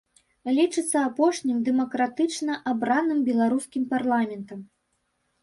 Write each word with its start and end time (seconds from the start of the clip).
Лічыцца 0.59 1.03
апошнім 1.09 1.59
дэмакратычна 1.67 2.57
абраным 2.73 3.19
беларускім 3.29 3.87
парламентам. 3.95 4.59